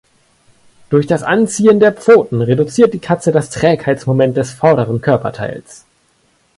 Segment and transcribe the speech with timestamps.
[0.89, 5.85] Durch das Anziehen der Pfoten reduziert die Katze das Trägheitsmoment des vorderen Körperteils.